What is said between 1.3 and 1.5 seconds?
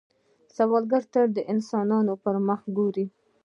د